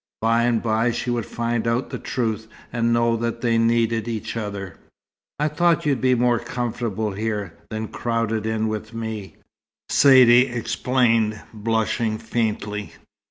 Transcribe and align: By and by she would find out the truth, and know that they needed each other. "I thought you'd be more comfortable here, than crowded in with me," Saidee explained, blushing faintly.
By 0.19 0.45
and 0.45 0.63
by 0.63 0.89
she 0.91 1.11
would 1.11 1.27
find 1.27 1.67
out 1.67 1.91
the 1.91 1.99
truth, 1.99 2.47
and 2.73 2.91
know 2.91 3.15
that 3.17 3.41
they 3.41 3.59
needed 3.59 4.07
each 4.07 4.35
other. 4.35 4.77
"I 5.39 5.47
thought 5.47 5.85
you'd 5.85 6.01
be 6.01 6.15
more 6.15 6.39
comfortable 6.39 7.11
here, 7.11 7.53
than 7.69 7.87
crowded 7.87 8.47
in 8.47 8.67
with 8.67 8.95
me," 8.95 9.35
Saidee 9.89 10.47
explained, 10.47 11.39
blushing 11.53 12.17
faintly. 12.17 12.93